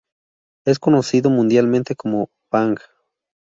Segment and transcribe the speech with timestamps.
[0.65, 2.79] Es conocido mundialmente como Bang!